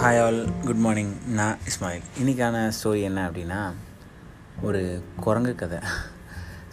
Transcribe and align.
Hi 0.00 0.18
all 0.22 0.38
good 0.64 0.80
morning 0.84 1.12
நான் 1.38 1.58
இஸ்மாயில் 1.68 2.02
இன்றைக்கான 2.20 2.56
story 2.76 3.00
என்ன 3.08 3.20
அப்படின்னா 3.28 3.60
ஒரு 4.62 4.80
குரங்கு 5.20 5.54
கதை. 5.54 5.78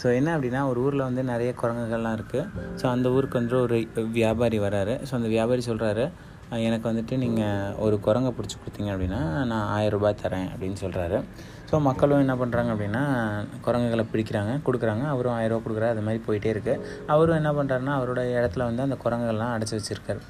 ஸோ 0.01 0.07
என்ன 0.15 0.29
அப்படின்னா 0.37 0.61
ஒரு 0.67 0.79
ஊரில் 0.81 1.05
வந்து 1.07 1.23
நிறைய 1.23 1.53
குரங்குகள்லாம் 1.61 2.15
இருக்குது 2.17 2.49
ஸோ 2.81 2.85
அந்த 2.87 3.09
ஊருக்கு 3.09 3.39
வந்து 3.39 3.55
ஒரு 3.61 3.77
வியாபாரி 4.19 4.59
வராரு. 4.59 4.95
ஸோ 5.07 5.11
அந்த 5.11 5.27
வியாபாரி 5.27 5.63
சொல்கிறாரு 5.67 6.05
எனக்கு 6.67 6.85
வந்துட்டு 6.91 7.17
நீங்கள் 7.17 7.75
ஒரு 7.85 7.99
குரங்கை 7.99 8.33
பிடிச்சி 8.37 8.57
கொடுத்தீங்க 8.57 8.91
அப்படின்னா 8.95 9.21
நான் 9.51 9.67
ஆயிரம் 9.77 9.99
ரூபாய் 9.99 10.21
தரேன் 10.23 10.49
அப்படின்னு 10.53 10.79
சொல்கிறாரு 10.83 11.19
ஸோ 11.73 11.77
மக்களும் 11.87 12.19
என்ன 12.23 12.33
பண்ணுறாங்க 12.39 12.71
அப்படின்னா 12.73 13.01
குரங்குகளை 13.65 14.03
பிடிக்கிறாங்க 14.11 14.51
கொடுக்குறாங்க. 14.67 15.05
அவரும் 15.13 15.35
ஆயிரம் 15.37 15.53
ரூபா 15.53 15.63
கொடுக்குறாரு 15.65 15.93
அது 15.95 16.05
மாதிரி 16.07 16.21
போயிட்டே 16.27 16.53
இருக்குது 16.53 16.83
அவரும் 17.15 17.39
என்ன 17.41 17.53
பண்ணுறாருன்னா 17.59 17.97
அவரோட 17.99 18.21
இடத்துல 18.37 18.69
வந்து 18.69 18.87
அந்த 18.87 18.97
குரங்குகள்லாம் 19.05 19.55
அடைச்சி 19.57 19.77
வச்சுருக்காரு. 19.77 20.21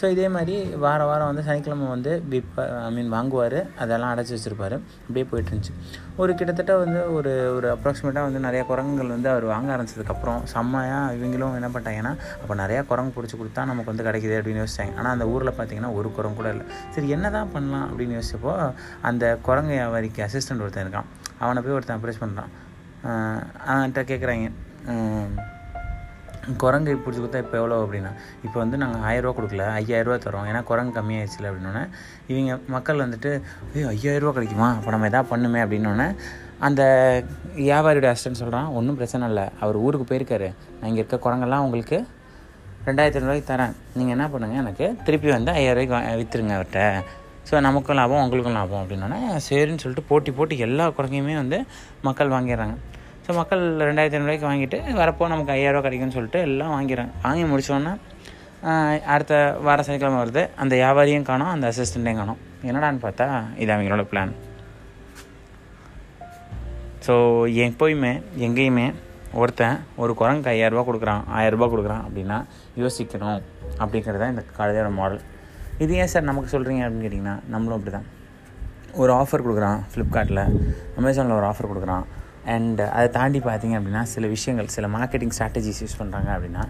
ஸோ 0.00 0.08
இதே 0.12 0.26
மாதிரி 0.34 0.54
வார 0.82 1.00
வாரம் 1.08 1.28
வந்து 1.30 1.42
சனிக்கிழமை 1.46 1.86
வந்து 1.94 2.12
விற்ப 2.32 2.62
ஐ 2.84 2.88
மீன் 2.94 3.10
வாங்குவார். 3.14 3.58
அதெல்லாம் 3.82 4.12
அடைச்சி 4.12 4.32
வச்சுருப்பார். 4.34 4.74
அப்படியே 5.02 5.24
போயிட்டு 5.30 5.50
இருந்துச்சு. 5.50 5.74
ஒரு 6.22 6.32
கிட்டத்தட்ட 6.38 6.72
வந்து 6.82 7.00
ஒரு 7.16 7.32
ஒரு 7.56 7.66
அப்ராக்சிமேட்டாக 7.74 8.26
வந்து 8.28 8.40
நிறையா 8.46 8.62
குரங்குகள் 8.70 9.12
வந்து 9.14 9.28
அவர் 9.32 9.44
வாங்க 9.52 9.68
ஆரம்பிச்சதுக்கப்புறம் 9.74 10.40
செம்மையாக 10.52 11.14
இவங்களும் 11.16 11.56
என்ன 11.58 11.68
பண்ணிட்டாங்கன்னா 11.74 12.12
அப்போ 12.40 12.54
நிறையா 12.62 12.80
குரங்கு 12.90 13.14
பிடிச்சி 13.16 13.36
கொடுத்தா 13.40 13.64
நமக்கு 13.70 13.92
வந்து 13.92 14.06
கிடைக்குது 14.08 14.34
அப்படின்னு 14.38 14.62
யோசிச்சாங்க. 14.62 14.94
ஆனால் 15.00 15.12
அந்த 15.16 15.26
ஊரில் 15.34 15.52
பார்த்தீங்கன்னா 15.58 15.92
ஒரு 15.98 16.10
குரங்கு 16.18 16.40
கூட 16.40 16.50
இல்லை. 16.54 16.66
சரி 16.96 17.08
என்ன 17.16 17.30
தான் 17.36 17.52
பண்ணலாம் 17.54 17.86
அப்படின்னு 17.90 18.16
யோசிச்சப்போ 18.18 18.54
அந்த 19.10 19.24
குரங்கு 19.48 19.74
வியாபாரிக்கு 19.76 20.24
அசிஸ்டண்ட் 20.28 20.64
ஒருத்தர் 20.66 20.91
இருக்கான். 20.92 21.08
அவனை 21.44 21.62
போய் 21.64 21.76
ஒருத்தன் 21.78 21.98
அப்ரோச் 21.98 22.22
பண்ணுறான் 22.24 22.52
அவன்கிட்ட 23.70 24.02
கேட்குறாங்க 24.12 24.48
குரங்கு 26.62 26.92
பிடிச்சி 27.02 27.20
கொடுத்தா 27.22 27.40
இப்போ 27.42 27.56
எவ்வளோ 27.58 27.76
அப்படின்னா 27.82 28.10
இப்போ 28.46 28.56
வந்து 28.62 28.76
நாங்கள் 28.82 29.02
ஆயிரரூவா 29.08 29.32
கொடுக்கல 29.36 29.66
ஐயாயிரரூவா 29.80 30.16
தரோம். 30.24 30.46
ஏன்னா 30.50 30.60
குரங்கு 30.70 30.96
கம்மியாயிடுச்சுல 30.96 31.50
அப்படின்னோடனே 31.50 31.82
இவங்க 32.30 32.54
மக்கள் 32.74 33.02
வந்துட்டு 33.04 33.30
ஐயோ 33.74 33.86
ஐயாயிரரூவா 33.92 34.32
கிடைக்குமா? 34.38 34.68
அப்போ 34.78 34.92
நம்ம 34.94 35.08
எதாவது 35.10 35.30
பண்ணுமே 35.32 35.60
அப்படின்னோடனே 35.64 36.08
அந்த 36.68 36.82
வியாபாரியோட 37.68 38.08
அசிஸ்டன்ட் 38.12 38.40
சொல்கிறான் 38.42 38.68
ஒன்றும் 38.78 38.98
பிரச்சனை 39.00 39.28
இல்லை. 39.30 39.46
அவர் 39.62 39.78
ஊருக்கு 39.84 40.08
போயிருக்காரு. 40.10 40.48
நான் 40.78 40.90
இங்கே 40.90 41.02
இருக்க 41.02 41.18
குரங்கெல்லாம் 41.26 41.64
உங்களுக்கு 41.66 41.98
ரெண்டாயிரத்தி 42.88 43.18
ஐநூறுவாய்க்கு 43.20 43.50
தரேன். 43.54 43.74
நீங்கள் 43.98 44.16
என்ன 44.16 44.26
பண்ணுங்கள் 44.34 44.62
எனக்கு 44.64 44.86
திருப்பி 45.06 45.30
வந்து 45.38 45.52
ஐயாயிரரூவாய்க்கு 45.58 46.20
விற்றுருங்க 46.22 46.54
அவர்கிட்ட. 46.58 46.82
ஸோ 47.48 47.60
நமக்கும் 47.66 47.98
லாபம் 48.00 48.22
உங்களுக்கும் 48.24 48.56
லாபம் 48.58 48.80
அப்படின்னோடனே 48.82 49.20
சரின்னு 49.46 49.82
சொல்லிட்டு 49.82 50.08
போட்டி 50.10 50.30
போட்டி 50.38 50.54
எல்லா 50.66 50.84
குரங்கையுமே 50.98 51.34
வந்து 51.42 51.58
மக்கள் 52.06 52.32
வாங்கிடுறாங்க. 52.34 52.76
ஸோ 53.24 53.30
மக்கள் 53.40 53.62
ரெண்டாயிரத்தி 53.88 54.18
ஐநூறுவாய்க்கு 54.18 54.48
வாங்கிட்டு 54.50 54.78
வரப்போ 55.00 55.28
நமக்கு 55.32 55.52
ஐயாயிரரூவா 55.56 55.84
கிடைக்கும்னு 55.86 56.16
சொல்லிட்டு 56.18 56.40
எல்லாம் 56.48 56.72
வாங்கிறாங்க 56.76 57.12
வாங்கி 57.26 57.44
முடித்தோன்னே 57.52 57.92
அடுத்த 59.14 59.34
வார 59.66 59.82
சனிக்கிழமை 59.86 60.18
வருது. 60.22 60.42
அந்த 60.62 60.72
வியாபாரியும் 60.80 61.28
காணும் 61.30 61.52
அந்த 61.54 61.66
அசிஸ்டண்ட்டையும் 61.72 62.20
காணும். 62.22 62.40
என்னடான்னு 62.68 63.00
பார்த்தா 63.04 63.26
இது 63.62 63.70
அவங்களோட 63.74 64.04
பிளான் 64.10 64.34
ஸோ 67.06 67.14
எப்போயுமே 67.66 68.12
எங்கேயுமே 68.46 68.86
ஒருத்தன் 69.40 69.78
ஒரு 70.02 70.12
குரங்கு 70.20 70.50
ஐயாயிரரூபா 70.52 70.84
கொடுக்குறான் 70.88 71.22
ஆயிரரூபா 71.38 71.66
கொடுக்குறான் 71.72 72.04
அப்படின்னா 72.06 72.38
யோசிக்கணும் 72.82 73.38
அப்படிங்கிறது 73.82 74.20
தான் 74.22 74.32
இந்த 74.34 74.44
கழுதையோட 74.58 74.90
மாடல் 74.98 75.22
இது 75.84 75.92
ஏன் 75.94 76.10
சார் 76.14 76.28
நமக்கு 76.30 76.50
சொல்கிறீங்க 76.54 76.82
அப்படின்னு 76.84 77.04
கேட்டிங்கன்னா 77.06 77.36
நம்மளும் 77.52 77.76
அப்படி 77.78 77.92
தான் 77.98 78.08
ஒரு 79.02 79.12
ஆஃபர் 79.20 79.44
கொடுக்குறான் 79.46 79.80
ஃப்ளிப்கார்ட்டில் 79.92 80.42
அமேசானில் 81.00 81.38
ஒரு 81.38 81.46
ஆஃபர் 81.50 81.70
கொடுக்குறான். 81.72 82.04
அண்ட் 82.52 82.80
அதை 82.96 83.10
தாண்டி 83.16 83.40
பார்த்தீங்க 83.40 83.74
அப்படின்னா 83.78 84.02
சில 84.12 84.26
விஷயங்கள் 84.26 84.72
சில 84.76 84.86
மார்க்கெட்டிங் 84.94 85.34
ஸ்ட்ராட்டஜிஸ் 85.36 85.80
யூஸ் 85.84 85.98
பண்ணுறாங்க 86.00 86.30
அப்படின்னா 86.36 86.62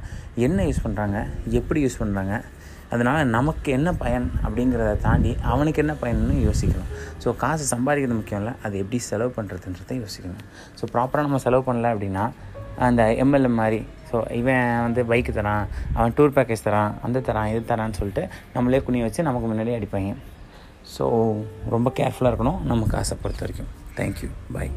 என்ன 0.47 0.65
யூஸ் 0.69 0.83
பண்ணுறாங்க 0.87 1.17
எப்படி 1.61 1.81
யூஸ் 1.85 2.01
பண்ணுறாங்க 2.03 2.35
அதனால் 2.95 3.31
நமக்கு 3.37 3.69
என்ன 3.77 3.91
பயன் 4.03 4.27
அப்படிங்கிறத 4.47 4.91
தாண்டி 5.07 5.31
அவனுக்கு 5.53 5.81
என்ன 5.83 5.95
பயன்னு 6.03 6.35
யோசிக்கணும். 6.49 6.91
ஸோ 7.23 7.37
காசு 7.43 7.65
சம்பாதிக்கிறது 7.75 8.19
முக்கியம் 8.19 8.41
இல்லை 8.43 8.55
அது 8.63 8.75
எப்படி 8.83 8.99
செலவு 9.11 9.33
பண்ணுறதுன்றதை 9.37 9.97
யோசிக்கணும். 10.03 10.43
ஸோ 10.79 10.87
ப்ராப்பராக 10.95 11.27
நம்ம 11.29 11.41
செலவு 11.47 11.65
பண்ணல 11.69 11.93
அப்படின்னா 11.95 12.25
அந்த 12.89 13.03
எம்எல்ஏ 13.25 13.53
மாதிரி 13.61 13.81
ஸோ 14.13 14.21
இவன் 14.41 14.83
வந்து 14.87 15.03
பைக்கு 15.11 15.33
தரான் 15.39 15.67
அவன் 15.97 16.15
டூர் 16.19 16.37
பேக்கேஜ் 16.37 16.67
தரான் 16.69 16.95
அந்த 17.09 17.25
தரான் 17.29 17.51
இது 17.53 17.63
தரான்னு 17.73 17.99
சொல்லிட்டு 18.01 18.25
நம்மளே 18.55 18.83
குனிய 18.87 19.09
வச்சு 19.09 19.29
நமக்கு 19.29 19.51
முன்னாடியே 19.51 19.79
அடிப்பாங்க. 19.79 20.15
ஸோ 20.95 21.05
ரொம்ப 21.75 21.91
கேர்ஃபுல்லாக 22.01 22.33
இருக்கணும் 22.33 22.63
நம்ம 22.71 22.87
காசை 22.95 23.17
பொறுத்த 23.23 23.45
வரைக்கும். 23.47 23.71
Thank you 23.99 24.31
bye 24.57 24.73